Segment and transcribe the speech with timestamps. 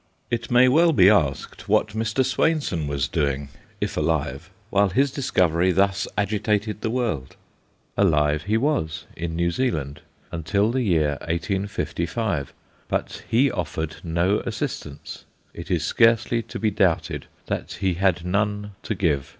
[0.31, 2.25] It may well be asked what Mr.
[2.25, 7.35] Swainson was doing, if alive, while his discovery thus agitated the world.
[7.95, 10.01] Alive he was, in New Zealand,
[10.31, 12.51] until the year 1855,
[12.87, 15.25] but he offered no assistance.
[15.53, 19.29] It is scarcely to be doubted that he had none to give.